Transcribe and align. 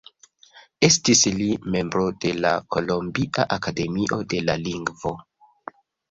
Estis 0.85 1.19
li 1.33 1.49
membro 1.75 2.05
de 2.23 2.31
la 2.45 2.53
Kolombia 2.75 3.45
akademio 3.57 4.17
de 4.33 4.41
la 4.47 4.57
lingvo. 4.63 5.13